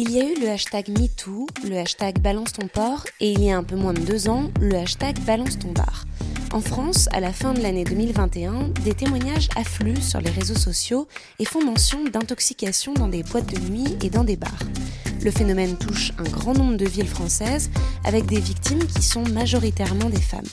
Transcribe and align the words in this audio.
Il 0.00 0.12
y 0.12 0.20
a 0.20 0.24
eu 0.24 0.40
le 0.40 0.48
hashtag 0.48 0.90
MeToo, 0.90 1.48
le 1.68 1.76
hashtag 1.76 2.20
Balance 2.20 2.52
ton 2.52 2.68
port 2.68 3.04
et 3.18 3.32
il 3.32 3.42
y 3.42 3.50
a 3.50 3.58
un 3.58 3.64
peu 3.64 3.74
moins 3.74 3.92
de 3.92 3.98
deux 3.98 4.28
ans, 4.28 4.48
le 4.60 4.76
hashtag 4.76 5.18
Balance 5.24 5.58
ton 5.58 5.72
bar. 5.72 6.04
En 6.52 6.60
France, 6.60 7.08
à 7.10 7.18
la 7.18 7.32
fin 7.32 7.52
de 7.52 7.60
l'année 7.60 7.82
2021, 7.82 8.68
des 8.84 8.94
témoignages 8.94 9.48
affluent 9.56 10.00
sur 10.00 10.20
les 10.20 10.30
réseaux 10.30 10.54
sociaux 10.54 11.08
et 11.40 11.44
font 11.44 11.64
mention 11.64 12.04
d'intoxication 12.04 12.94
dans 12.94 13.08
des 13.08 13.24
boîtes 13.24 13.52
de 13.52 13.58
nuit 13.58 13.96
et 14.00 14.08
dans 14.08 14.22
des 14.22 14.36
bars. 14.36 14.62
Le 15.24 15.32
phénomène 15.32 15.76
touche 15.76 16.12
un 16.18 16.30
grand 16.30 16.54
nombre 16.54 16.76
de 16.76 16.86
villes 16.86 17.08
françaises 17.08 17.68
avec 18.04 18.26
des 18.26 18.38
victimes 18.38 18.86
qui 18.86 19.02
sont 19.02 19.24
majoritairement 19.24 20.10
des 20.10 20.22
femmes. 20.22 20.46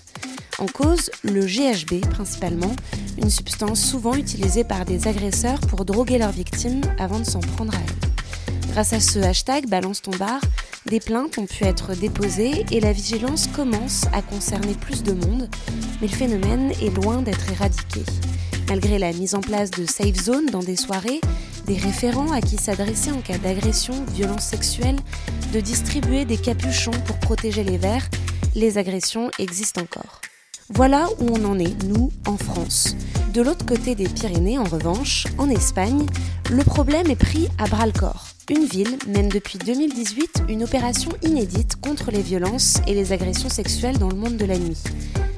En 0.58 0.66
cause, 0.66 1.12
le 1.22 1.46
GHB 1.46 2.10
principalement, 2.10 2.76
une 3.22 3.30
substance 3.30 3.80
souvent 3.80 4.16
utilisée 4.16 4.64
par 4.64 4.86
des 4.86 5.08
agresseurs 5.08 5.60
pour 5.60 5.86
droguer 5.86 6.18
leurs 6.18 6.32
victimes 6.32 6.82
avant 6.98 7.20
de 7.20 7.26
s'en 7.26 7.42
prendre 7.42 7.76
à 7.76 7.78
elles. 7.78 8.05
Grâce 8.76 8.92
à 8.92 9.00
ce 9.00 9.20
hashtag 9.20 9.70
Balance 9.70 10.02
ton 10.02 10.12
bar, 10.18 10.42
des 10.86 11.00
plaintes 11.00 11.38
ont 11.38 11.46
pu 11.46 11.64
être 11.64 11.96
déposées 11.96 12.66
et 12.72 12.82
la 12.82 12.92
vigilance 12.92 13.48
commence 13.48 14.04
à 14.12 14.22
concerner 14.22 14.74
plus 14.74 15.02
de 15.02 15.14
monde, 15.14 15.50
mais 16.02 16.08
le 16.08 16.14
phénomène 16.14 16.74
est 16.82 16.94
loin 16.94 17.22
d'être 17.22 17.50
éradiqué. 17.54 18.02
Malgré 18.68 19.00
la 19.00 19.14
mise 19.14 19.34
en 19.34 19.40
place 19.40 19.72
de 19.72 19.86
safe 19.86 20.22
zones 20.22 20.48
dans 20.48 20.60
des 20.60 20.76
soirées, 20.76 21.22
des 21.68 21.78
référents 21.78 22.34
à 22.34 22.42
qui 22.42 22.58
s'adresser 22.58 23.14
en 23.14 23.22
cas 23.22 23.38
d'agression, 23.38 23.94
violence 24.14 24.44
sexuelle, 24.44 24.98
de 25.54 25.62
distribuer 25.62 26.26
des 26.26 26.38
capuchons 26.38 26.92
pour 27.06 27.18
protéger 27.20 27.64
les 27.64 27.78
verres, 27.78 28.10
les 28.56 28.78
agressions 28.78 29.32
existent 29.40 29.84
encore. 29.84 30.20
Voilà 30.68 31.08
où 31.22 31.30
on 31.30 31.46
en 31.46 31.58
est, 31.60 31.82
nous, 31.86 32.12
en 32.28 32.36
France. 32.36 32.98
De 33.34 33.42
l'autre 33.42 33.66
côté 33.66 33.96
des 33.96 34.10
Pyrénées, 34.10 34.60
en 34.60 34.66
revanche, 34.66 35.28
en 35.38 35.50
Espagne, 35.50 36.06
le 36.52 36.64
problème 36.66 37.10
est 37.10 37.16
pris 37.16 37.48
à 37.58 37.68
bras 37.68 37.86
le 37.86 37.94
corps. 37.94 38.35
Une 38.48 38.66
ville 38.66 39.00
mène 39.08 39.30
depuis 39.30 39.58
2018 39.58 40.44
une 40.50 40.64
opération 40.64 41.10
inédite 41.24 41.78
contre 41.82 42.12
les 42.12 42.22
violences 42.22 42.78
et 42.86 42.94
les 42.94 43.12
agressions 43.12 43.50
sexuelles 43.50 43.98
dans 43.98 44.10
le 44.10 44.16
monde 44.16 44.38
de 44.38 44.46
la 44.46 44.60
nuit. 44.60 44.78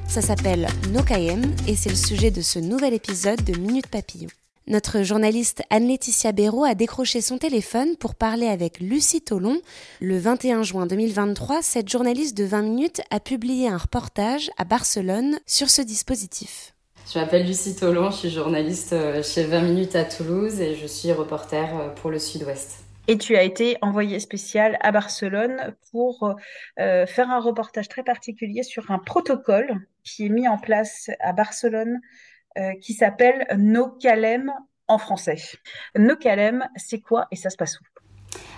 Ça 0.06 0.20
s'appelle 0.20 0.68
Nokayem 0.92 1.42
et 1.66 1.74
c'est 1.74 1.88
le 1.88 1.96
sujet 1.96 2.30
de 2.30 2.42
ce 2.42 2.58
nouvel 2.58 2.92
épisode 2.92 3.42
de 3.44 3.58
Minute 3.58 3.86
Papillon. 3.86 4.28
Notre 4.66 5.02
journaliste 5.04 5.62
Anne-Laetitia 5.70 6.32
Béraud 6.32 6.64
a 6.64 6.74
décroché 6.74 7.22
son 7.22 7.38
téléphone 7.38 7.96
pour 7.96 8.14
parler 8.14 8.46
avec 8.46 8.78
Lucie 8.78 9.22
Tolon. 9.22 9.58
Le 10.02 10.18
21 10.18 10.62
juin 10.62 10.84
2023, 10.84 11.62
cette 11.62 11.88
journaliste 11.88 12.36
de 12.36 12.44
20 12.44 12.60
minutes 12.60 13.00
a 13.10 13.20
publié 13.20 13.68
un 13.68 13.78
reportage 13.78 14.50
à 14.58 14.64
Barcelone 14.64 15.38
sur 15.46 15.70
ce 15.70 15.80
dispositif. 15.80 16.74
Je 17.10 17.18
m'appelle 17.18 17.46
Lucie 17.46 17.74
Tolon, 17.74 18.10
je 18.10 18.16
suis 18.16 18.30
journaliste 18.30 18.92
euh, 18.92 19.22
chez 19.22 19.44
20 19.44 19.62
minutes 19.62 19.96
à 19.96 20.04
Toulouse 20.04 20.60
et 20.60 20.76
je 20.76 20.86
suis 20.86 21.10
reporter 21.10 21.74
euh, 21.74 21.88
pour 21.88 22.10
le 22.10 22.18
Sud-Ouest. 22.18 22.84
Et 23.10 23.16
tu 23.16 23.36
as 23.36 23.42
été 23.42 23.78
envoyée 23.80 24.20
spéciale 24.20 24.76
à 24.82 24.92
Barcelone 24.92 25.74
pour 25.90 26.34
euh, 26.78 27.06
faire 27.06 27.30
un 27.30 27.40
reportage 27.40 27.88
très 27.88 28.02
particulier 28.02 28.62
sur 28.62 28.90
un 28.90 28.98
protocole 28.98 29.80
qui 30.04 30.26
est 30.26 30.28
mis 30.28 30.46
en 30.46 30.58
place 30.58 31.08
à 31.20 31.32
Barcelone 31.32 32.00
euh, 32.58 32.72
qui 32.82 32.92
s'appelle 32.92 33.46
No 33.56 33.88
Calem 33.88 34.52
en 34.88 34.98
français. 34.98 35.36
No 35.96 36.16
Calem, 36.16 36.68
c'est 36.76 37.00
quoi 37.00 37.26
et 37.30 37.36
ça 37.36 37.48
se 37.48 37.56
passe 37.56 37.80
où? 37.80 37.84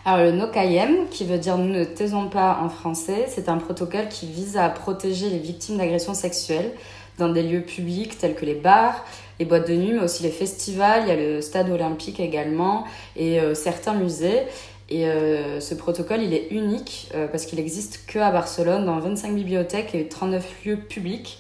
Alors 0.04 0.24
le 0.24 0.32
NOCAIEM, 0.32 1.08
qui 1.10 1.24
veut 1.24 1.38
dire 1.38 1.58
ne 1.58 1.84
taisons 1.84 2.28
pas 2.28 2.58
en 2.60 2.70
français, 2.70 3.26
c'est 3.28 3.48
un 3.48 3.58
protocole 3.58 4.08
qui 4.08 4.26
vise 4.26 4.56
à 4.56 4.68
protéger 4.68 5.28
les 5.28 5.38
victimes 5.38 5.76
d'agressions 5.76 6.14
sexuelles 6.14 6.72
dans 7.18 7.28
des 7.28 7.42
lieux 7.42 7.62
publics 7.62 8.16
tels 8.18 8.34
que 8.34 8.46
les 8.46 8.54
bars, 8.54 9.04
les 9.40 9.44
boîtes 9.44 9.68
de 9.68 9.74
nuit, 9.74 9.92
mais 9.92 10.04
aussi 10.04 10.22
les 10.22 10.30
festivals, 10.30 11.02
il 11.04 11.08
y 11.08 11.10
a 11.10 11.16
le 11.16 11.40
stade 11.40 11.68
olympique 11.70 12.20
également 12.20 12.84
et 13.16 13.40
euh, 13.40 13.54
certains 13.54 13.94
musées. 13.94 14.42
Et 14.88 15.06
euh, 15.06 15.58
ce 15.60 15.74
protocole, 15.74 16.22
il 16.22 16.34
est 16.34 16.48
unique 16.50 17.12
parce 17.30 17.46
qu'il 17.46 17.60
existe 17.60 18.06
que 18.06 18.18
à 18.18 18.30
Barcelone, 18.30 18.86
dans 18.86 18.98
25 18.98 19.34
bibliothèques 19.34 19.94
et 19.94 20.08
39 20.08 20.64
lieux 20.64 20.76
publics. 20.76 21.38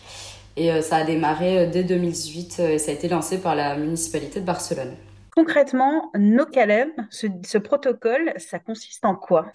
Et 0.56 0.70
euh, 0.70 0.82
ça 0.82 0.96
a 0.96 1.04
démarré 1.04 1.58
euh, 1.58 1.70
dès 1.70 1.84
2018 1.84 2.56
euh, 2.60 2.68
et 2.70 2.78
ça 2.78 2.90
a 2.90 2.94
été 2.94 3.08
lancé 3.08 3.38
par 3.38 3.54
la 3.54 3.76
municipalité 3.76 4.40
de 4.40 4.44
Barcelone. 4.44 4.94
Concrètement, 5.34 6.10
NoCalem, 6.18 6.90
ce, 7.08 7.28
ce 7.46 7.56
protocole, 7.56 8.34
ça 8.36 8.58
consiste 8.58 9.04
en 9.04 9.14
quoi? 9.14 9.46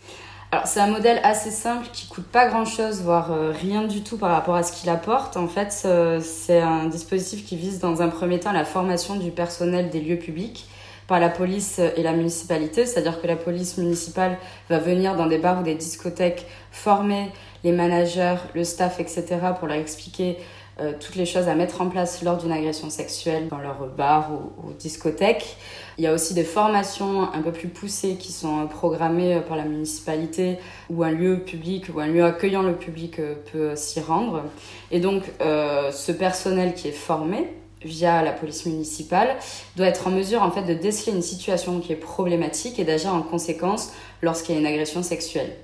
Alors 0.55 0.67
c'est 0.67 0.79
un 0.79 0.87
modèle 0.87 1.19
assez 1.23 1.51
simple 1.51 1.85
qui 1.91 2.07
coûte 2.07 2.23
pas 2.23 2.47
grand 2.47 2.63
chose, 2.63 3.01
voire 3.01 3.29
rien 3.51 3.83
du 3.83 4.03
tout 4.03 4.15
par 4.17 4.31
rapport 4.31 4.55
à 4.55 4.63
ce 4.63 4.71
qu'il 4.71 4.89
apporte. 4.89 5.35
En 5.35 5.49
fait, 5.49 5.85
c'est 6.21 6.61
un 6.61 6.85
dispositif 6.85 7.45
qui 7.45 7.57
vise 7.57 7.79
dans 7.79 8.01
un 8.01 8.07
premier 8.07 8.39
temps 8.39 8.53
la 8.53 8.63
formation 8.63 9.17
du 9.17 9.31
personnel 9.31 9.89
des 9.89 9.99
lieux 9.99 10.15
publics 10.15 10.65
par 11.07 11.19
la 11.19 11.27
police 11.27 11.79
et 11.79 12.01
la 12.01 12.13
municipalité, 12.13 12.85
c'est-à-dire 12.85 13.21
que 13.21 13.27
la 13.27 13.35
police 13.35 13.77
municipale 13.77 14.37
va 14.69 14.79
venir 14.79 15.17
dans 15.17 15.25
des 15.25 15.39
bars 15.39 15.59
ou 15.59 15.63
des 15.63 15.75
discothèques 15.75 16.45
former 16.71 17.33
les 17.65 17.73
managers, 17.73 18.37
le 18.53 18.63
staff, 18.63 19.01
etc. 19.01 19.25
pour 19.59 19.67
leur 19.67 19.75
expliquer 19.75 20.37
euh, 20.79 20.91
toutes 20.99 21.15
les 21.15 21.25
choses 21.25 21.47
à 21.47 21.55
mettre 21.55 21.81
en 21.81 21.87
place 21.87 22.21
lors 22.21 22.37
d'une 22.37 22.51
agression 22.51 22.89
sexuelle 22.89 23.47
dans 23.47 23.59
leur 23.59 23.87
bar 23.87 24.31
ou, 24.31 24.73
discothèque. 24.73 25.55
Il 25.97 26.03
y 26.03 26.07
a 26.07 26.13
aussi 26.13 26.33
des 26.33 26.43
formations 26.43 27.31
un 27.33 27.41
peu 27.41 27.53
plus 27.53 27.69
poussées 27.69 28.17
qui 28.17 28.33
sont 28.33 28.67
programmées 28.67 29.39
par 29.47 29.55
la 29.55 29.63
municipalité 29.63 30.57
ou 30.89 31.03
un 31.03 31.11
lieu 31.11 31.39
public 31.39 31.85
ou 31.93 32.01
un 32.01 32.07
lieu 32.07 32.25
accueillant 32.25 32.61
le 32.61 32.75
public 32.75 33.19
euh, 33.19 33.35
peut 33.51 33.75
s'y 33.77 34.01
rendre. 34.01 34.43
Et 34.91 34.99
donc 34.99 35.23
euh, 35.39 35.91
ce 35.91 36.11
personnel 36.11 36.73
qui 36.73 36.89
est 36.89 36.91
formé 36.91 37.53
via 37.81 38.21
la 38.21 38.33
police 38.33 38.65
municipale 38.65 39.37
doit 39.77 39.87
être 39.87 40.07
en 40.07 40.11
mesure 40.11 40.41
en 40.41 40.51
fait 40.51 40.63
de 40.63 40.73
déceler 40.73 41.15
une 41.15 41.21
situation 41.21 41.79
qui 41.79 41.93
est 41.93 41.97
problématique 41.97 42.79
et 42.79 42.83
d'agir 42.83 43.13
en 43.13 43.21
conséquence 43.21 43.93
lorsqu'il 44.21 44.55
y 44.55 44.57
a 44.57 44.61
une 44.61 44.67
agression 44.67 45.03
sexuelle. 45.03 45.55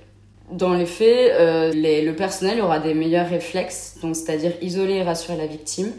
Dans 0.52 0.74
les 0.74 0.84
faits, 0.84 1.32
euh, 1.32 1.72
le 1.72 2.12
personnel 2.12 2.60
aura 2.60 2.78
des 2.78 2.92
meilleurs 2.92 3.28
réflexes, 3.28 3.96
donc 4.02 4.14
c'est-à-dire 4.14 4.52
isoler 4.60 4.96
et 4.96 5.02
rassurer 5.02 5.38
la 5.38 5.46
victime, 5.46 5.92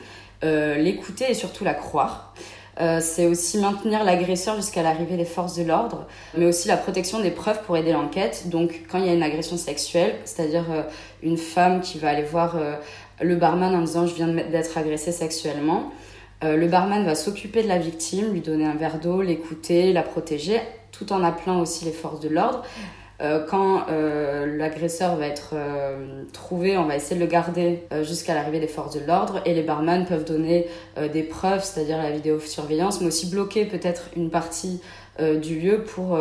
euh, 0.44 0.76
l'écouter 0.78 1.26
et 1.30 1.34
surtout 1.34 1.64
la 1.64 1.74
croire. 1.74 2.36
Euh, 2.80 3.00
c'est 3.02 3.26
aussi 3.26 3.58
maintenir 3.58 4.04
l'agresseur 4.04 4.56
jusqu'à 4.56 4.84
l'arrivée 4.84 5.18
des 5.18 5.26
forces 5.26 5.56
de 5.56 5.64
l'ordre, 5.64 6.06
mais 6.38 6.46
aussi 6.46 6.68
la 6.68 6.78
protection 6.78 7.20
des 7.20 7.32
preuves 7.32 7.64
pour 7.64 7.78
aider 7.78 7.94
l'enquête. 7.94 8.50
Donc 8.50 8.84
quand 8.92 9.00
il 9.00 9.08
y 9.08 9.10
a 9.10 9.14
une 9.14 9.24
agression 9.24 9.58
sexuelle, 9.58 10.16
c'est-à-dire 10.24 10.66
une 11.24 11.38
femme 11.38 11.82
qui 11.82 11.98
va 11.98 12.10
aller 12.10 12.24
voir 12.24 12.58
le 13.22 13.36
barman 13.36 13.74
en 13.74 13.82
disant 13.82 14.06
je 14.06 14.14
viens 14.14 14.28
d'être 14.28 14.78
agressée 14.78 15.12
sexuellement, 15.12 15.92
le 16.42 16.68
barman 16.68 17.06
va 17.06 17.16
s'occuper 17.16 17.64
de 17.64 17.68
la 17.68 17.78
victime, 17.78 18.34
lui 18.34 18.42
donner 18.42 18.66
un 18.66 18.76
verre 18.76 19.00
d'eau, 19.00 19.22
l'écouter, 19.22 19.94
la 19.94 20.04
protéger, 20.04 20.60
tout 20.92 21.12
en 21.14 21.24
appelant 21.24 21.60
aussi 21.60 21.86
les 21.86 21.92
forces 21.92 22.20
de 22.20 22.30
l'ordre. 22.30 22.64
Euh, 23.24 23.46
quand 23.46 23.86
euh, 23.90 24.58
l'agresseur 24.58 25.16
va 25.16 25.28
être 25.28 25.52
euh, 25.54 26.24
trouvé, 26.34 26.78
on 26.78 26.86
va 26.86 26.98
essayer 26.98 27.16
de 27.16 27.22
le 27.22 27.30
garder 27.30 27.88
jusqu'à 28.02 28.34
l'arrivée 28.34 28.60
des 28.60 28.68
forces 28.68 28.96
de 28.96 29.06
l'ordre 29.06 29.42
et 29.46 29.54
les 29.54 29.64
barman 29.64 30.06
peuvent 30.06 30.26
donner 30.26 30.68
des 31.12 31.24
preuves, 31.24 31.64
c'est-à-dire 31.64 31.98
la 31.98 32.12
vidéosurveillance, 32.12 33.02
mais 33.02 33.08
aussi 33.08 33.30
bloquer 33.30 33.66
peut-être 33.66 34.10
une 34.16 34.30
partie 34.30 34.82
du 35.20 35.60
lieu 35.60 35.84
pour, 35.84 36.20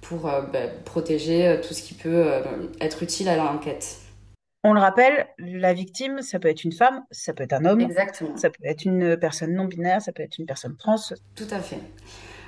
pour 0.00 0.22
bah, 0.22 0.66
protéger 0.84 1.58
tout 1.66 1.74
ce 1.74 1.82
qui 1.82 1.94
peut 1.94 2.26
être 2.80 3.02
utile 3.02 3.28
à 3.28 3.36
l'enquête. 3.36 3.96
On 4.64 4.72
le 4.72 4.80
rappelle, 4.80 5.26
la 5.38 5.72
victime, 5.72 6.22
ça 6.22 6.38
peut 6.38 6.48
être 6.48 6.62
une 6.62 6.72
femme, 6.72 7.02
ça 7.10 7.32
peut 7.32 7.42
être 7.42 7.54
un 7.54 7.64
homme, 7.64 7.80
Exactement. 7.80 8.36
ça 8.36 8.48
peut 8.48 8.64
être 8.64 8.84
une 8.84 9.16
personne 9.16 9.54
non 9.54 9.64
binaire, 9.64 10.00
ça 10.00 10.12
peut 10.12 10.22
être 10.22 10.38
une 10.38 10.46
personne 10.46 10.76
trans. 10.76 10.96
Tout 11.34 11.48
à 11.50 11.58
fait. 11.58 11.78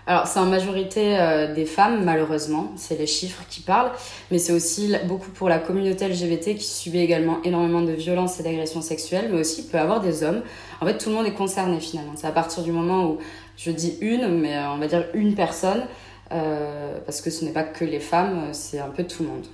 Alors 0.06 0.26
c'est 0.26 0.38
en 0.38 0.44
majorité 0.44 1.18
euh, 1.18 1.54
des 1.54 1.64
femmes 1.64 2.04
malheureusement, 2.04 2.72
c'est 2.76 2.98
les 2.98 3.06
chiffres 3.06 3.42
qui 3.48 3.60
parlent, 3.60 3.90
mais 4.30 4.38
c'est 4.38 4.52
aussi 4.52 4.94
beaucoup 5.06 5.30
pour 5.30 5.48
la 5.48 5.58
communauté 5.58 6.06
LGBT 6.08 6.56
qui 6.56 6.64
subit 6.64 7.00
également 7.00 7.38
énormément 7.42 7.80
de 7.80 7.92
violences 7.92 8.38
et 8.38 8.42
d'agressions 8.42 8.82
sexuelles, 8.82 9.30
mais 9.32 9.40
aussi 9.40 9.66
peut 9.66 9.78
avoir 9.78 10.00
des 10.00 10.22
hommes. 10.22 10.42
En 10.82 10.86
fait 10.86 10.98
tout 10.98 11.08
le 11.08 11.16
monde 11.16 11.26
est 11.26 11.32
concerné 11.32 11.80
finalement. 11.80 12.12
C'est 12.16 12.26
à 12.26 12.32
partir 12.32 12.62
du 12.62 12.70
moment 12.70 13.06
où 13.06 13.18
je 13.56 13.70
dis 13.70 13.96
une, 14.02 14.28
mais 14.40 14.54
euh, 14.56 14.72
on 14.72 14.76
va 14.76 14.88
dire 14.88 15.06
une 15.14 15.34
personne, 15.34 15.86
euh, 16.32 16.98
parce 17.06 17.22
que 17.22 17.30
ce 17.30 17.44
n'est 17.44 17.52
pas 17.52 17.64
que 17.64 17.86
les 17.86 18.00
femmes, 18.00 18.48
c'est 18.52 18.80
un 18.80 18.88
peu 18.88 19.04
tout 19.04 19.22
le 19.22 19.30
monde. 19.30 19.46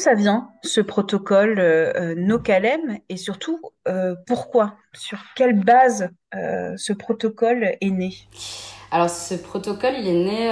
Ça 0.00 0.14
vient, 0.14 0.50
ce 0.62 0.80
protocole 0.80 1.58
euh, 1.58 2.14
NoCalem, 2.16 2.98
et 3.08 3.16
surtout, 3.16 3.60
pourquoi? 4.26 4.74
Sur 4.92 5.18
quelle 5.34 5.58
base 5.58 6.10
ce 6.32 6.92
protocole 6.92 7.76
est 7.80 7.90
né? 7.90 8.10
Alors 8.92 9.10
ce 9.10 9.34
protocole, 9.34 9.94
il 9.98 10.06
est 10.06 10.24
né 10.24 10.50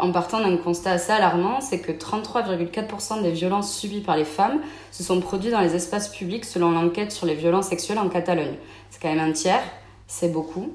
en 0.00 0.12
partant 0.12 0.40
d'un 0.40 0.56
constat 0.56 0.92
assez 0.92 1.12
alarmant, 1.12 1.60
c'est 1.60 1.80
que 1.80 1.92
33,4% 1.92 3.22
des 3.22 3.30
violences 3.30 3.76
subies 3.76 4.00
par 4.00 4.16
les 4.16 4.24
femmes 4.24 4.60
se 4.90 5.02
sont 5.02 5.20
produites 5.20 5.52
dans 5.52 5.60
les 5.60 5.76
espaces 5.76 6.08
publics 6.08 6.44
selon 6.44 6.72
l'enquête 6.72 7.12
sur 7.12 7.26
les 7.26 7.34
violences 7.34 7.68
sexuelles 7.68 7.98
en 7.98 8.08
Catalogne. 8.08 8.56
C'est 8.90 9.00
quand 9.00 9.14
même 9.14 9.28
un 9.28 9.32
tiers, 9.32 9.62
c'est 10.06 10.32
beaucoup. 10.32 10.72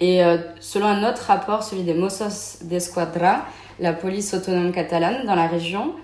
Et 0.00 0.24
euh, 0.24 0.38
selon 0.60 0.86
un 0.86 1.08
autre 1.08 1.22
rapport, 1.26 1.62
celui 1.62 1.82
des 1.82 1.94
Mossos 1.94 2.64
d'Esquadra, 2.64 3.44
la 3.78 3.92
police 3.92 4.34
autonome 4.34 4.72
catalane, 4.72 5.24
dans 5.26 5.34
la 5.34 5.46
région, 5.46 5.94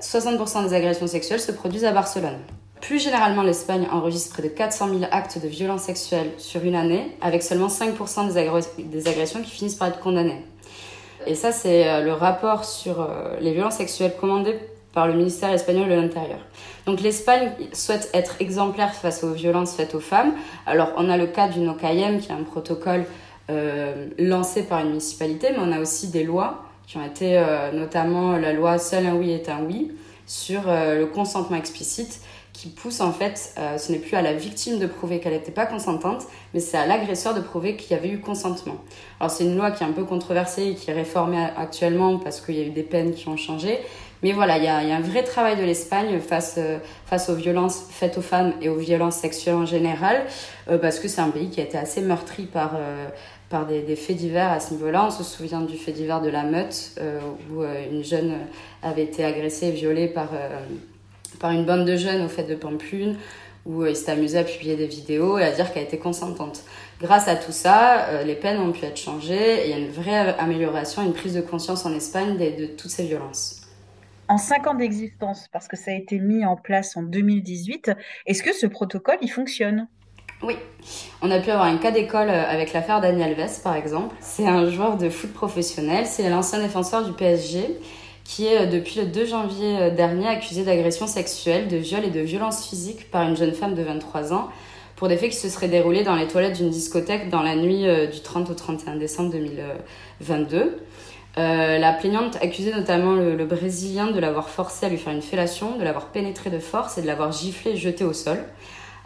60% 0.00 0.68
des 0.68 0.74
agressions 0.74 1.06
sexuelles 1.06 1.40
se 1.40 1.52
produisent 1.52 1.84
à 1.84 1.92
Barcelone. 1.92 2.38
Plus 2.80 3.02
généralement, 3.02 3.42
l'Espagne 3.42 3.88
enregistre 3.90 4.32
près 4.32 4.42
de 4.42 4.48
400 4.48 4.88
000 4.88 5.00
actes 5.10 5.40
de 5.42 5.48
violences 5.48 5.82
sexuelles 5.82 6.30
sur 6.38 6.62
une 6.64 6.76
année, 6.76 7.16
avec 7.20 7.42
seulement 7.42 7.66
5% 7.66 8.32
des, 8.32 8.84
des, 8.84 9.08
agressions 9.08 9.42
qui 9.42 9.50
finissent 9.50 9.74
par 9.74 9.88
être 9.88 9.98
condamnées. 9.98 10.44
Et 11.26 11.34
ça, 11.34 11.50
c'est 11.50 11.88
euh, 11.88 12.02
le 12.02 12.12
rapport 12.12 12.64
sur 12.64 13.00
euh, 13.00 13.36
les 13.40 13.52
violences 13.52 13.76
sexuelles 13.76 14.14
commandé 14.20 14.58
par 14.92 15.06
le 15.06 15.14
ministère 15.14 15.50
espagnol 15.50 15.88
de 15.88 15.94
l'Intérieur. 15.94 16.38
Donc 16.86 17.00
l'Espagne 17.00 17.52
souhaite 17.72 18.10
être 18.14 18.36
exemplaire 18.40 18.94
face 18.94 19.22
aux 19.22 19.32
violences 19.32 19.74
faites 19.74 19.94
aux 19.94 20.00
femmes. 20.00 20.32
Alors 20.66 20.92
on 20.96 21.10
a 21.10 21.16
le 21.16 21.26
cas 21.26 21.48
du 21.48 21.60
NOCAIEM, 21.60 22.20
qui 22.20 22.30
est 22.30 22.34
un 22.34 22.42
protocole 22.42 23.04
euh, 23.50 24.08
lancé 24.18 24.62
par 24.62 24.80
une 24.80 24.88
municipalité, 24.88 25.48
mais 25.52 25.58
on 25.60 25.72
a 25.72 25.80
aussi 25.80 26.08
des 26.08 26.24
lois 26.24 26.64
qui 26.88 26.96
ont 26.96 27.04
été, 27.04 27.36
euh, 27.36 27.70
notamment 27.70 28.36
la 28.38 28.52
loi 28.52 28.78
Seul 28.78 29.06
un 29.06 29.14
oui 29.14 29.30
est 29.30 29.48
un 29.50 29.60
oui, 29.60 29.92
sur 30.26 30.62
euh, 30.66 30.98
le 30.98 31.06
consentement 31.06 31.56
explicite, 31.56 32.20
qui 32.54 32.70
pousse 32.70 33.00
en 33.00 33.12
fait, 33.12 33.54
ce 33.76 33.92
n'est 33.92 34.00
plus 34.00 34.16
à 34.16 34.22
la 34.22 34.32
victime 34.32 34.80
de 34.80 34.86
prouver 34.88 35.20
qu'elle 35.20 35.34
n'était 35.34 35.52
pas 35.52 35.64
consentante, 35.64 36.24
mais 36.52 36.58
c'est 36.58 36.76
à 36.76 36.86
l'agresseur 36.86 37.32
de 37.32 37.40
prouver 37.40 37.76
qu'il 37.76 37.92
y 37.92 37.94
avait 37.94 38.08
eu 38.08 38.18
consentement. 38.18 38.78
Alors 39.20 39.30
c'est 39.30 39.44
une 39.44 39.56
loi 39.56 39.70
qui 39.70 39.84
est 39.84 39.86
un 39.86 39.92
peu 39.92 40.02
controversée 40.02 40.70
et 40.70 40.74
qui 40.74 40.90
est 40.90 40.94
réformée 40.94 41.46
actuellement 41.56 42.18
parce 42.18 42.40
qu'il 42.40 42.56
y 42.56 42.60
a 42.60 42.64
eu 42.64 42.70
des 42.70 42.82
peines 42.82 43.14
qui 43.14 43.28
ont 43.28 43.36
changé, 43.36 43.78
mais 44.22 44.32
voilà, 44.32 44.58
il 44.58 44.64
y 44.64 44.68
a, 44.68 44.82
y 44.82 44.90
a, 44.90 44.96
un 44.96 45.00
vrai 45.00 45.22
travail 45.22 45.56
de 45.56 45.62
l'Espagne 45.62 46.18
face, 46.18 46.56
euh, 46.58 46.78
face 47.06 47.28
aux 47.28 47.34
violences 47.34 47.86
faites 47.90 48.18
aux 48.18 48.22
femmes 48.22 48.52
et 48.60 48.68
aux 48.68 48.76
violences 48.76 49.16
sexuelles 49.16 49.54
en 49.54 49.66
général, 49.66 50.24
euh, 50.68 50.78
parce 50.78 50.98
que 50.98 51.06
c'est 51.06 51.20
un 51.20 51.30
pays 51.30 51.50
qui 51.50 51.60
a 51.60 51.64
été 51.64 51.78
assez 51.78 52.00
meurtri 52.00 52.44
par, 52.44 52.72
euh, 52.74 53.08
par 53.50 53.66
des, 53.66 53.96
faits 53.96 54.16
divers 54.16 54.50
à 54.50 54.60
ce 54.60 54.74
niveau-là. 54.74 55.06
On 55.06 55.10
se 55.10 55.24
souvient 55.24 55.60
du 55.60 55.76
fait 55.76 55.92
divers 55.92 56.20
de 56.20 56.28
la 56.28 56.44
meute, 56.44 56.98
où 57.50 57.62
une 57.62 58.04
jeune 58.04 58.34
avait 58.82 59.04
été 59.04 59.24
agressée 59.24 59.68
et 59.68 59.70
violée 59.70 60.08
par, 60.08 60.30
par 61.40 61.52
une 61.52 61.64
bande 61.64 61.86
de 61.86 61.96
jeunes 61.96 62.24
au 62.24 62.28
fait 62.28 62.44
de 62.44 62.54
Pamplune, 62.54 63.16
où 63.64 63.84
il 63.86 63.96
s'est 63.96 64.10
amusé 64.10 64.38
à 64.38 64.44
publier 64.44 64.76
des 64.76 64.86
vidéos 64.86 65.38
et 65.38 65.44
à 65.44 65.52
dire 65.52 65.72
qu'elle 65.72 65.84
était 65.84 65.98
consentante. 65.98 66.62
Grâce 67.00 67.28
à 67.28 67.36
tout 67.36 67.52
ça, 67.52 68.22
les 68.24 68.34
peines 68.34 68.60
ont 68.60 68.72
pu 68.72 68.84
être 68.84 68.98
changées 68.98 69.62
et 69.62 69.64
il 69.64 69.70
y 69.70 69.74
a 69.74 69.78
une 69.78 69.90
vraie 69.90 70.36
amélioration, 70.38 71.02
une 71.02 71.14
prise 71.14 71.34
de 71.34 71.40
conscience 71.40 71.86
en 71.86 71.94
Espagne 71.94 72.36
de, 72.36 72.62
de 72.62 72.66
toutes 72.66 72.90
ces 72.90 73.04
violences 73.04 73.58
en 74.28 74.36
cinq 74.36 74.66
ans 74.66 74.74
d'existence, 74.74 75.48
parce 75.52 75.68
que 75.68 75.76
ça 75.76 75.90
a 75.90 75.94
été 75.94 76.18
mis 76.18 76.44
en 76.44 76.56
place 76.56 76.96
en 76.96 77.02
2018, 77.02 77.92
est-ce 78.26 78.42
que 78.42 78.52
ce 78.52 78.66
protocole, 78.66 79.16
il 79.22 79.30
fonctionne? 79.30 79.88
Oui, 80.42 80.56
on 81.22 81.30
a 81.30 81.38
pu 81.38 81.50
avoir 81.50 81.66
un 81.66 81.76
cas 81.78 81.90
d'école 81.90 82.28
euh, 82.30 82.44
avec 82.48 82.72
l'affaire 82.72 83.00
Daniel 83.00 83.38
Alves 83.38 83.60
par 83.62 83.74
exemple. 83.76 84.14
C'est 84.20 84.46
un 84.46 84.70
joueur 84.70 84.96
de 84.96 85.08
foot 85.08 85.32
professionnel, 85.32 86.06
c'est 86.06 86.28
l'ancien 86.28 86.60
défenseur 86.60 87.04
du 87.04 87.12
PSG 87.12 87.78
qui 88.24 88.46
est 88.46 88.62
euh, 88.62 88.66
depuis 88.66 89.00
le 89.00 89.06
2 89.06 89.26
janvier 89.26 89.78
euh, 89.78 89.90
dernier 89.90 90.28
accusé 90.28 90.64
d'agression 90.64 91.06
sexuelle, 91.06 91.68
de 91.68 91.76
viol 91.76 92.04
et 92.04 92.10
de 92.10 92.20
violence 92.20 92.68
physique 92.68 93.10
par 93.10 93.28
une 93.28 93.36
jeune 93.36 93.52
femme 93.52 93.74
de 93.74 93.82
23 93.82 94.32
ans 94.32 94.48
pour 94.96 95.08
des 95.08 95.16
faits 95.16 95.30
qui 95.30 95.36
se 95.36 95.48
seraient 95.48 95.68
déroulés 95.68 96.02
dans 96.02 96.16
les 96.16 96.26
toilettes 96.26 96.56
d'une 96.56 96.70
discothèque 96.70 97.30
dans 97.30 97.42
la 97.42 97.54
nuit 97.54 97.84
du 98.10 98.20
30 98.20 98.50
au 98.50 98.54
31 98.54 98.96
décembre 98.96 99.30
2022. 99.30 100.76
Euh, 101.38 101.78
la 101.78 101.92
plaignante 101.92 102.36
accusait 102.42 102.72
notamment 102.72 103.14
le, 103.14 103.44
Brésilien 103.44 104.10
de 104.10 104.18
l'avoir 104.18 104.48
forcé 104.48 104.86
à 104.86 104.88
lui 104.88 104.96
faire 104.96 105.12
une 105.12 105.22
fellation, 105.22 105.76
de 105.76 105.84
l'avoir 105.84 106.06
pénétré 106.06 106.50
de 106.50 106.58
force 106.58 106.98
et 106.98 107.02
de 107.02 107.06
l'avoir 107.06 107.30
giflé 107.30 107.72
et 107.72 107.76
jeté 107.76 108.04
au 108.04 108.12
sol. 108.12 108.38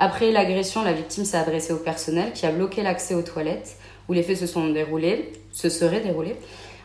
Après 0.04 0.32
l'agression, 0.32 0.82
la 0.82 0.92
victime 0.92 1.24
s'est 1.24 1.36
adressée 1.36 1.72
au 1.72 1.76
personnel 1.76 2.32
qui 2.32 2.44
a 2.44 2.50
bloqué 2.50 2.82
l'accès 2.82 3.14
aux 3.14 3.22
toilettes 3.22 3.76
où 4.08 4.12
les 4.12 4.24
faits 4.24 4.36
se 4.36 4.48
sont 4.48 4.66
déroulés, 4.66 5.32
se 5.52 5.68
seraient 5.68 6.00
déroulés. 6.00 6.34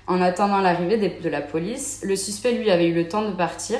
En 0.05 0.21
attendant 0.21 0.59
l'arrivée 0.59 0.97
de 0.97 1.27
la 1.27 1.41
police, 1.41 2.01
le 2.03 2.15
suspect 2.15 2.51
lui 2.51 2.69
avait 2.69 2.85
eu 2.85 2.93
le 2.93 3.07
temps 3.07 3.23
de 3.27 3.31
partir, 3.31 3.79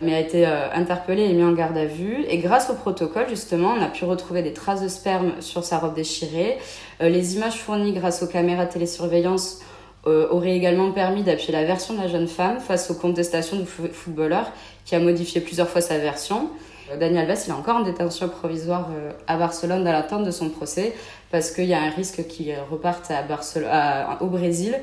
mais 0.00 0.14
a 0.14 0.18
été 0.18 0.46
euh, 0.46 0.72
interpellé 0.72 1.24
et 1.24 1.34
mis 1.34 1.44
en 1.44 1.52
garde 1.52 1.76
à 1.76 1.84
vue. 1.84 2.24
Et 2.26 2.38
grâce 2.38 2.70
au 2.70 2.74
protocole, 2.74 3.28
justement, 3.28 3.74
on 3.78 3.82
a 3.82 3.88
pu 3.88 4.06
retrouver 4.06 4.40
des 4.40 4.54
traces 4.54 4.80
de 4.80 4.88
sperme 4.88 5.42
sur 5.42 5.62
sa 5.62 5.76
robe 5.76 5.94
déchirée. 5.94 6.56
Euh, 7.02 7.10
les 7.10 7.36
images 7.36 7.58
fournies 7.58 7.92
grâce 7.92 8.22
aux 8.22 8.28
caméras 8.28 8.64
télésurveillance 8.64 9.60
euh, 10.06 10.26
aurait 10.30 10.56
également 10.56 10.90
permis 10.90 11.22
d'appuyer 11.22 11.52
la 11.52 11.64
version 11.64 11.92
de 11.92 12.00
la 12.00 12.08
jeune 12.08 12.28
femme 12.28 12.60
face 12.60 12.90
aux 12.90 12.94
contestations 12.94 13.58
du 13.58 13.66
footballeur 13.66 14.50
qui 14.86 14.94
a 14.94 15.00
modifié 15.00 15.42
plusieurs 15.42 15.68
fois 15.68 15.82
sa 15.82 15.98
version. 15.98 16.48
Euh, 16.90 16.96
Daniel 16.96 17.26
Vess, 17.26 17.46
il 17.46 17.50
est 17.50 17.54
encore 17.54 17.76
en 17.76 17.82
détention 17.82 18.28
provisoire 18.28 18.90
euh, 18.92 19.12
à 19.26 19.36
Barcelone 19.36 19.84
dans 19.84 19.92
l'attente 19.92 20.24
de 20.24 20.30
son 20.30 20.50
procès 20.50 20.94
parce 21.30 21.50
qu'il 21.50 21.66
y 21.66 21.74
a 21.74 21.82
un 21.82 21.90
risque 21.90 22.26
qu'il 22.26 22.54
reparte 22.70 23.10
à 23.10 24.18
au 24.20 24.26
Brésil 24.26 24.78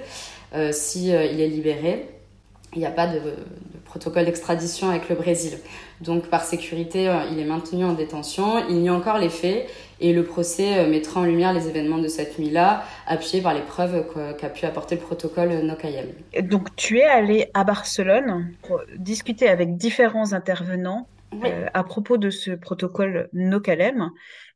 s'il 0.54 0.74
si, 0.74 1.08
il 1.08 1.40
est 1.40 1.48
libéré. 1.48 2.10
Il 2.74 2.80
n'y 2.80 2.86
a 2.86 2.92
pas 2.92 3.08
de, 3.08 3.20
protocole 3.92 4.24
d'extradition 4.24 4.90
avec 4.90 5.10
le 5.10 5.16
Brésil. 5.16 5.58
Donc 6.00 6.28
par 6.28 6.44
sécurité, 6.44 7.14
il 7.30 7.40
est 7.40 7.46
maintenu 7.46 7.84
en 7.84 7.94
détention. 7.94 8.66
Il 8.70 8.82
nie 8.82 8.90
encore 8.90 9.18
les 9.18 9.30
faits 9.30 9.68
et 10.00 10.14
le 10.14 10.24
procès 10.24 10.80
euh, 10.80 10.90
mettra 10.90 11.20
en 11.20 11.26
lumière 11.26 11.54
les 11.54 11.68
événements 11.68 11.98
de 12.00 12.08
cette 12.08 12.40
nuit-là, 12.40 12.84
appuyé 13.06 13.42
par 13.42 13.54
les 13.54 13.62
preuves 13.62 14.06
qu'a 14.40 14.50
pu 14.50 14.66
apporter 14.66 14.96
le 14.96 15.02
protocole 15.02 15.50
NOCAIEM. 15.50 16.08
Donc 16.44 16.76
tu 16.76 17.00
es 17.00 17.04
allé 17.04 17.50
à 17.54 17.64
Barcelone 17.64 18.54
pour 18.64 18.82
discuter 18.98 19.50
avec 19.50 19.78
différents 19.78 20.34
intervenants 20.34 21.08
euh, 21.46 21.68
à 21.74 21.84
propos 21.84 22.18
de 22.18 22.30
ce 22.30 22.52
protocole 22.52 23.30
NOCALEM. 23.34 24.10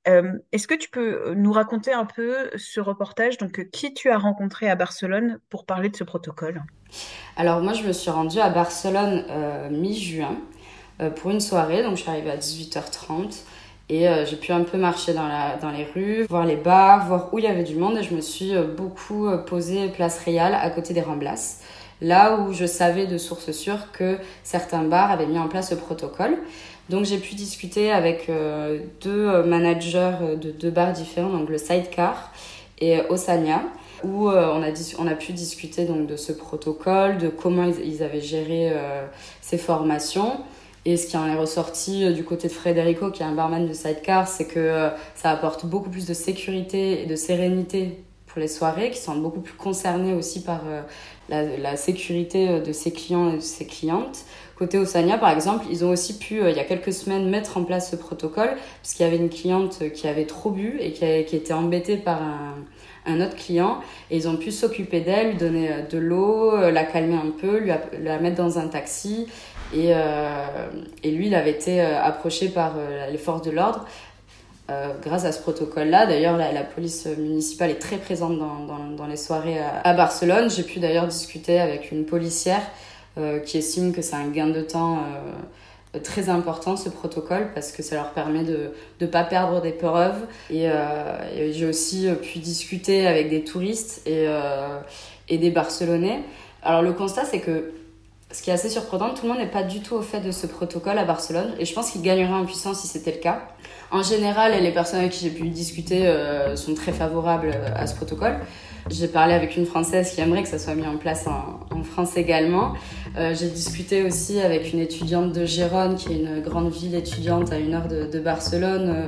Euh, 0.08 0.34
Est-ce 0.52 0.68
que 0.68 0.76
tu 0.76 0.90
peux 0.90 1.34
nous 1.34 1.52
raconter 1.52 1.94
un 1.94 2.06
peu 2.06 2.50
ce 2.56 2.80
reportage? 2.80 3.38
Donc, 3.38 3.70
qui 3.72 3.94
tu 3.94 4.10
as 4.10 4.18
rencontré 4.18 4.70
à 4.70 4.76
Barcelone 4.76 5.40
pour 5.50 5.66
parler 5.66 5.90
de 5.90 5.96
ce 5.96 6.04
protocole? 6.04 6.64
Alors, 7.38 7.62
moi, 7.62 7.74
je 7.74 7.84
me 7.84 7.92
suis 7.94 8.12
rendue 8.12 8.40
à 8.40 8.50
Barcelone 8.50 9.26
euh, 9.30 9.70
mi-juin 9.70 10.38
pour 11.18 11.32
une 11.32 11.42
soirée. 11.42 11.84
Donc, 11.84 11.98
je 11.98 12.02
suis 12.02 12.10
arrivée 12.10 12.32
à 12.32 12.38
18h30. 12.38 13.46
Et 13.88 14.08
euh, 14.08 14.26
j'ai 14.26 14.36
pu 14.36 14.52
un 14.52 14.64
peu 14.64 14.78
marcher 14.78 15.14
dans, 15.14 15.28
la, 15.28 15.58
dans 15.58 15.70
les 15.70 15.84
rues, 15.84 16.24
voir 16.28 16.46
les 16.46 16.56
bars, 16.56 17.06
voir 17.08 17.32
où 17.34 17.38
il 17.40 17.46
y 17.46 17.48
avait 17.48 17.64
du 17.64 17.76
monde. 17.76 17.98
Et 17.98 18.04
je 18.04 18.16
me 18.16 18.22
suis 18.22 18.56
euh, 18.56 18.64
beaucoup 18.64 19.28
euh, 19.28 19.38
posée 19.38 19.90
place 19.90 20.20
Réal 20.24 20.56
à 20.56 20.70
côté 20.72 20.94
des 20.94 21.02
Ramblas, 21.02 21.62
là 22.02 22.38
où 22.38 22.54
je 22.54 22.66
savais 22.66 23.06
de 23.06 23.18
sources 23.18 23.52
sûres 23.52 23.92
que 23.92 24.18
certains 24.44 24.84
bars 24.84 25.12
avaient 25.12 25.26
mis 25.26 25.40
en 25.40 25.48
place 25.48 25.70
ce 25.70 25.76
protocole. 25.76 26.38
Donc 26.90 27.06
j'ai 27.06 27.18
pu 27.18 27.36
discuter 27.36 27.92
avec 27.92 28.30
deux 29.02 29.44
managers 29.44 30.38
de 30.40 30.52
deux 30.52 30.70
bars 30.70 30.94
différents, 30.94 31.30
donc 31.30 31.50
le 31.50 31.58
Sidecar 31.58 32.32
et 32.80 33.02
Osania, 33.10 33.64
où 34.04 34.30
on, 34.30 34.62
a 34.62 34.68
on 35.00 35.08
a 35.08 35.16
pu 35.16 35.34
discuter 35.34 35.86
donc 35.86 36.06
de 36.06 36.16
ce 36.16 36.32
protocole, 36.32 37.18
de 37.18 37.30
comment 37.30 37.66
ils, 37.84 38.04
avaient 38.04 38.22
géré 38.22 38.72
ces 39.42 39.58
formations. 39.58 40.44
Et 40.86 40.98
ce 40.98 41.08
qui 41.08 41.18
en 41.18 41.28
est 41.28 41.36
ressorti 41.36 42.06
euh, 42.06 42.12
du 42.12 42.24
côté 42.24 42.48
de 42.48 42.54
Federico, 42.54 43.10
qui 43.10 43.24
est 43.24 43.26
un 43.26 43.34
barman 43.34 43.68
de 43.68 43.74
Sidecar, 43.74 44.28
c'est 44.28 44.46
que 44.46 44.60
euh, 44.60 44.90
ça 45.16 45.32
apporte 45.32 45.66
beaucoup 45.66 45.90
plus 45.90 46.06
de 46.06 46.14
sécurité 46.14 47.02
et 47.02 47.08
de 47.08 47.16
sérénité 47.16 48.04
pour 48.28 48.40
les 48.40 48.48
soirées, 48.48 48.92
qui 48.92 49.00
sont 49.00 49.16
beaucoup 49.16 49.42
plus 49.42 49.56
concernés 49.56 50.14
aussi 50.14 50.44
par 50.44 50.62
euh, 51.32 51.58
la, 51.58 51.78
sécurité 51.78 52.60
de 52.60 52.72
ses 52.72 52.92
clients 52.92 53.32
et 53.32 53.36
de 53.38 53.42
ses 53.42 53.66
clientes. 53.66 54.26
Côté 54.58 54.78
Osania, 54.78 55.18
par 55.18 55.32
exemple, 55.32 55.66
ils 55.70 55.84
ont 55.84 55.90
aussi 55.90 56.18
pu, 56.18 56.40
il 56.40 56.56
y 56.56 56.60
a 56.60 56.64
quelques 56.64 56.94
semaines, 56.94 57.30
mettre 57.30 57.58
en 57.58 57.64
place 57.64 57.92
ce 57.92 57.96
protocole, 57.96 58.56
parce 58.82 58.94
qu'il 58.94 59.06
y 59.06 59.08
avait 59.08 59.18
une 59.18 59.30
cliente 59.30 59.92
qui 59.94 60.08
avait 60.08 60.26
trop 60.26 60.52
bu 60.52 60.78
et 60.80 60.94
qui, 60.94 61.36
était 61.36 61.54
embêtée 61.54 61.98
par 61.98 62.22
un, 63.06 63.22
autre 63.22 63.36
client. 63.36 63.80
Et 64.12 64.16
ils 64.16 64.30
ont 64.30 64.38
pu 64.38 64.52
s'occuper 64.52 65.02
d'elle, 65.02 65.32
lui 65.32 65.38
donner 65.38 65.70
de 65.90 65.98
l'eau, 65.98 66.56
la 66.72 66.84
calmer 66.86 67.16
un 67.16 67.32
peu, 67.32 67.58
lui 67.58 67.72
la 68.02 68.20
mettre 68.20 68.38
dans 68.38 68.58
un 68.58 68.68
taxi. 68.68 69.28
Et, 69.74 69.90
euh, 69.94 70.70
et 71.04 71.12
lui, 71.12 71.28
il 71.28 71.36
avait 71.36 71.52
été 71.52 71.82
euh, 71.82 72.02
approché 72.02 72.50
par 72.50 72.74
euh, 72.78 73.10
les 73.10 73.18
forces 73.18 73.42
de 73.42 73.52
l'ordre 73.52 73.86
grâce 75.02 75.26
à 75.26 75.32
ce 75.32 75.40
protocole-là. 75.42 76.08
D'ailleurs, 76.08 76.38
la, 76.38 76.64
police 76.64 77.06
municipale 77.18 77.70
est 77.72 77.80
très 77.80 77.98
présente 77.98 78.40
dans, 78.40 78.90
dans, 78.96 79.06
les 79.06 79.18
soirées 79.18 79.60
à, 79.60 79.94
Barcelone. 79.94 80.50
J'ai 80.50 80.64
pu 80.64 80.80
d'ailleurs 80.80 81.08
discuter 81.08 81.60
avec 81.60 81.92
une 81.92 82.06
policière 82.06 82.62
qui 83.46 83.58
estime 83.58 83.94
que 83.94 84.02
c'est 84.02 84.16
un 84.16 84.28
gain 84.30 84.48
de 84.48 84.62
temps 84.62 85.00
très 86.04 86.30
important 86.30 86.78
ce 86.78 86.90
protocole 86.90 87.50
parce 87.54 87.72
que 87.72 87.84
ça 87.84 87.96
leur 87.96 88.12
permet 88.12 88.44
de 88.44 88.72
ne 89.02 89.06
pas 89.06 89.24
perdre 89.24 89.62
des 89.62 89.72
preuves. 89.72 90.26
Et, 90.50 90.66
et 90.66 91.54
j'ai 91.54 91.68
aussi 91.68 92.08
pu 92.24 92.40
discuter 92.40 93.06
avec 93.06 93.30
des 93.30 93.44
touristes 93.44 94.02
et, 94.08 94.28
et 95.30 95.38
des 95.38 95.52
Barcelonais. 95.52 96.24
Alors 96.64 96.82
le 96.82 96.94
constat, 96.94 97.26
c'est 97.26 97.40
que 97.40 97.72
ce 98.36 98.42
qui 98.44 98.50
est 98.50 98.54
assez 98.54 98.70
surprenant, 98.70 99.14
tout 99.14 99.26
le 99.26 99.30
monde 99.30 99.38
n'est 99.38 99.48
pas 99.48 99.64
du 99.64 99.80
tout 99.80 99.96
au 99.96 100.02
fait 100.02 100.20
de 100.20 100.32
ce 100.32 100.46
protocole 100.46 100.98
à 100.98 101.06
Barcelone 101.06 101.54
et 101.58 101.64
je 101.64 101.74
pense 101.74 101.92
qu'il 101.92 102.02
gagnerait 102.02 102.34
en 102.34 102.46
puissance 102.46 102.82
si 102.82 102.88
c'était 102.88 103.14
le 103.14 103.20
cas. 103.20 103.48
En 103.92 104.04
général, 104.04 104.62
les 104.62 104.72
personnes 104.72 105.00
avec 105.00 105.14
qui 105.14 105.24
j'ai 105.24 105.32
pu 105.32 105.48
discuter 105.48 106.06
euh, 106.06 106.58
sont 106.58 106.74
très 106.74 106.92
favorables 106.92 107.54
à 107.74 107.88
ce 107.88 107.96
protocole. 107.96 108.36
J'ai 108.90 109.08
parlé 109.08 109.34
avec 109.34 109.56
une 109.56 109.66
Française 109.66 110.12
qui 110.12 110.20
aimerait 110.20 110.44
que 110.44 110.50
ça 110.50 110.60
soit 110.60 110.76
mis 110.76 110.86
en 110.86 110.98
place 110.98 111.28
en, 111.28 111.84
France 111.84 112.18
également. 112.18 112.74
Euh, 113.18 113.34
j'ai 113.34 113.48
discuté 113.48 114.04
aussi 114.04 114.42
avec 114.42 114.74
une 114.74 114.80
étudiante 114.80 115.32
de 115.32 115.46
Gérone, 115.46 115.96
qui 115.96 116.12
est 116.12 116.18
une 116.18 116.42
grande 116.42 116.72
ville 116.72 116.94
étudiante 116.94 117.54
à 117.54 117.58
une 117.58 117.74
heure 117.74 117.88
de, 117.88 118.20
Barcelone, 118.20 118.90
euh, 118.90 119.08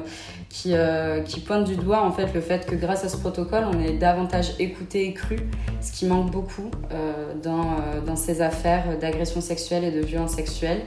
qui, 0.49 0.71
euh, 0.73 1.21
qui, 1.21 1.39
pointe 1.39 1.65
du 1.65 1.75
doigt 1.75 2.03
en 2.03 2.11
fait 2.11 2.33
le 2.33 2.41
fait 2.41 2.65
que 2.65 2.75
grâce 2.75 3.03
à 3.03 3.09
ce 3.09 3.17
protocole, 3.17 3.65
on 3.71 3.79
est 3.79 3.93
davantage 3.93 4.53
écouté 4.59 5.05
et 5.05 5.13
cru, 5.13 5.37
ce 5.81 5.91
qui 5.91 6.05
manque 6.05 6.31
beaucoup 6.31 6.71
dans, 7.43 7.77
dans 8.05 8.15
ces 8.15 8.41
affaires 8.41 8.97
d'agression 8.99 9.41
sexuelle 9.41 9.83
et 9.83 9.91
de 9.91 10.01
violence 10.01 10.31
sexuelle. 10.31 10.81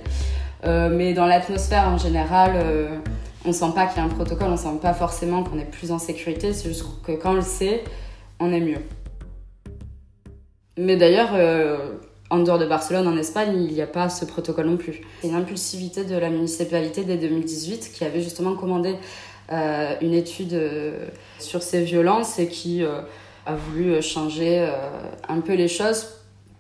mais 0.65 1.13
dans 1.13 1.27
l'atmosphère 1.27 1.89
en 1.89 1.99
général, 1.99 2.53
on 3.45 3.53
sent 3.53 3.73
pas 3.75 3.87
qu'il 3.87 3.99
y 3.99 4.01
a 4.01 4.05
un 4.05 4.09
protocole, 4.09 4.49
on 4.51 4.57
sent 4.57 4.79
pas 4.83 4.95
forcément 4.95 5.43
qu'on 5.43 5.59
est 5.59 5.71
plus 5.71 5.93
en 5.93 5.99
sécurité, 5.99 6.53
c'est 6.53 6.69
juste 6.69 6.85
que 7.03 7.13
quand 7.13 7.33
on 7.33 7.35
le 7.35 7.43
sait, 7.43 7.85
on 8.39 8.53
est 8.53 8.61
mieux. 8.61 8.83
Mais 10.77 10.97
d'ailleurs, 10.97 11.31
euh, 11.35 11.93
en 12.31 12.39
dehors 12.39 12.59
de 12.59 12.67
Barcelone, 12.67 13.07
en 13.07 13.17
Espagne, 13.17 13.63
il 13.63 13.73
n'y 13.73 13.83
a 13.83 13.87
pas 13.87 14.09
ce 14.09 14.25
protocole 14.25 14.67
non 14.67 14.77
plus. 14.77 15.01
C'est 15.21 15.29
une 15.29 15.35
impulsivité 15.35 16.05
de 16.05 16.17
la 16.17 16.31
municipalité 16.31 17.05
dès 17.05 17.17
2018 17.17 17.93
qui 17.93 18.05
avait 18.05 18.23
justement 18.23 18.55
commandé 18.55 18.91
euh, 18.91 18.97
une 19.51 20.15
étude 20.15 20.55
euh, 20.55 21.07
sur 21.39 21.63
ces 21.63 21.83
violences 21.83 22.39
et 22.39 22.49
qui 22.49 22.85
a 22.85 23.55
voulu 23.55 24.01
changer 24.03 24.69
un 25.29 25.41
peu 25.41 25.55
les 25.55 25.69
choses 25.69 26.09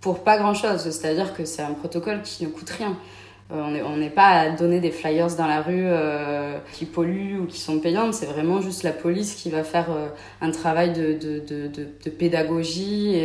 pour 0.00 0.24
pas 0.24 0.38
grand-chose. 0.38 0.90
C'est-à-dire 0.90 1.34
que 1.34 1.44
c'est 1.44 1.62
un 1.62 1.74
protocole 1.74 2.22
qui 2.22 2.44
ne 2.44 2.50
coûte 2.50 2.70
rien. 2.70 2.96
Euh, 3.52 3.82
on 3.84 3.96
n'est 3.96 4.10
pas 4.10 4.28
à 4.28 4.50
donner 4.50 4.78
des 4.78 4.92
flyers 4.92 5.34
dans 5.36 5.46
la 5.46 5.60
rue 5.60 5.86
euh, 5.86 6.58
qui 6.72 6.84
polluent 6.84 7.40
ou 7.40 7.46
qui 7.46 7.58
sont 7.58 7.80
payantes, 7.80 8.14
c'est 8.14 8.26
vraiment 8.26 8.60
juste 8.60 8.84
la 8.84 8.92
police 8.92 9.34
qui 9.34 9.50
va 9.50 9.64
faire 9.64 9.90
euh, 9.90 10.08
un 10.40 10.52
travail 10.52 10.92
de, 10.92 12.10
pédagogie 12.10 13.16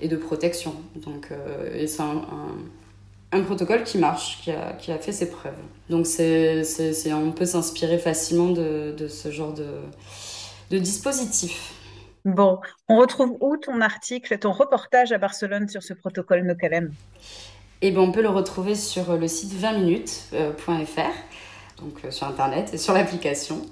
et, 0.00 0.08
de 0.08 0.16
protection. 0.16 0.74
Donc, 0.96 1.28
et 1.74 1.86
c'est 1.86 2.02
un, 2.02 2.22
protocole 3.44 3.84
qui 3.84 3.98
marche, 3.98 4.40
qui 4.42 4.50
a, 4.50 4.72
qui 4.72 4.92
a 4.92 4.98
fait 4.98 5.12
ses 5.12 5.30
preuves. 5.30 5.54
Donc 5.88 6.06
c'est, 6.06 6.62
on 7.12 7.32
peut 7.32 7.46
s'inspirer 7.46 7.98
facilement 7.98 8.48
de, 8.48 9.06
ce 9.08 9.30
genre 9.30 9.54
de, 9.54 9.68
de 10.70 10.78
dispositif. 10.78 11.74
Bon, 12.24 12.58
on 12.88 12.98
retrouve 12.98 13.36
où 13.40 13.56
ton 13.56 13.80
article, 13.80 14.38
ton 14.38 14.52
reportage 14.52 15.12
à 15.12 15.18
Barcelone 15.18 15.68
sur 15.68 15.82
ce 15.82 15.94
protocole 15.94 16.44
No 16.44 16.54
Calem 16.54 16.92
et 17.82 17.88
eh 17.88 17.90
ben, 17.92 18.02
on 18.02 18.12
peut 18.12 18.20
le 18.20 18.28
retrouver 18.28 18.74
sur 18.74 19.16
le 19.16 19.26
site 19.26 19.54
20minutes.fr, 19.54 21.14
donc 21.78 22.04
euh, 22.04 22.10
sur 22.10 22.26
internet 22.26 22.74
et 22.74 22.76
sur 22.76 22.92
l'application. 22.92 23.62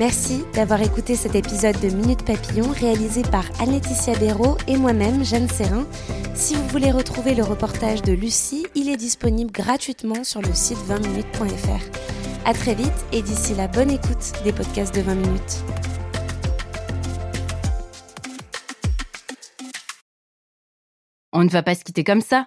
Merci 0.00 0.44
d'avoir 0.54 0.80
écouté 0.80 1.14
cet 1.14 1.34
épisode 1.34 1.78
de 1.78 1.88
Minute 1.88 2.24
Papillon 2.24 2.70
réalisé 2.70 3.20
par 3.20 3.44
Anne-Laetitia 3.60 4.18
Béraud 4.18 4.56
et 4.66 4.78
moi-même, 4.78 5.22
Jeanne 5.26 5.46
Serrin. 5.46 5.86
Si 6.32 6.54
vous 6.54 6.66
voulez 6.68 6.90
retrouver 6.90 7.34
le 7.34 7.42
reportage 7.42 8.00
de 8.00 8.14
Lucie, 8.14 8.66
il 8.74 8.88
est 8.88 8.96
disponible 8.96 9.52
gratuitement 9.52 10.24
sur 10.24 10.40
le 10.40 10.54
site 10.54 10.78
20minutes.fr. 10.88 12.48
À 12.48 12.54
très 12.54 12.74
vite 12.74 12.90
et 13.12 13.20
d'ici 13.20 13.54
là, 13.54 13.68
bonne 13.68 13.90
écoute 13.90 14.32
des 14.42 14.54
podcasts 14.54 14.94
de 14.94 15.02
20 15.02 15.14
minutes. 15.16 15.64
On 21.34 21.44
ne 21.44 21.50
va 21.50 21.62
pas 21.62 21.74
se 21.74 21.84
quitter 21.84 22.04
comme 22.04 22.22
ça. 22.22 22.46